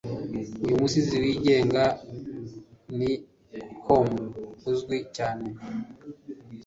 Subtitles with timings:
[0.63, 1.83] uyu musizi wigenga
[2.97, 3.11] ni
[3.85, 4.25] Homer
[4.71, 5.45] uzwi cyane